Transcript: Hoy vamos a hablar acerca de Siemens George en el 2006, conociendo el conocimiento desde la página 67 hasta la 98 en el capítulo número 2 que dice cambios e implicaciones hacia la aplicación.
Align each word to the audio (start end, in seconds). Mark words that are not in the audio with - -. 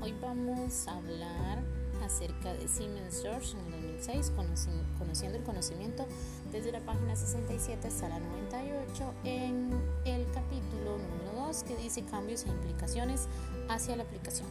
Hoy 0.00 0.14
vamos 0.20 0.88
a 0.88 0.96
hablar 0.96 1.62
acerca 2.04 2.52
de 2.54 2.66
Siemens 2.68 3.22
George 3.22 3.52
en 3.52 3.74
el 3.74 3.82
2006, 3.98 4.32
conociendo 4.98 5.38
el 5.38 5.44
conocimiento 5.44 6.06
desde 6.50 6.72
la 6.72 6.80
página 6.80 7.14
67 7.14 7.88
hasta 7.88 8.08
la 8.08 8.18
98 8.18 9.14
en 9.24 9.70
el 10.04 10.26
capítulo 10.32 10.98
número 10.98 11.46
2 11.46 11.62
que 11.64 11.76
dice 11.76 12.04
cambios 12.04 12.44
e 12.44 12.48
implicaciones 12.48 13.28
hacia 13.68 13.96
la 13.96 14.02
aplicación. 14.02 14.48